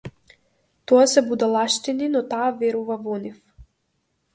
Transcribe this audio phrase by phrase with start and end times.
[0.91, 3.41] Тоа се будалштини, но таа верува во нив.